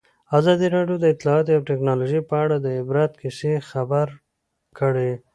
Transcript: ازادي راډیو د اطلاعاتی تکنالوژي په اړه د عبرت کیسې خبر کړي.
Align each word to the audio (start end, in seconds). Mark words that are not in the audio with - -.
ازادي 0.37 0.67
راډیو 0.75 0.97
د 1.01 1.05
اطلاعاتی 1.13 1.57
تکنالوژي 1.69 2.21
په 2.29 2.35
اړه 2.43 2.55
د 2.59 2.67
عبرت 2.79 3.11
کیسې 3.21 3.53
خبر 3.69 4.07
کړي. 4.79 5.11